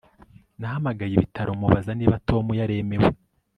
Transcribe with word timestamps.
Nahamagaye 0.59 1.13
ibitaro 1.15 1.51
mubaza 1.61 1.91
niba 1.95 2.21
Tom 2.27 2.45
yaremewe 2.59 3.07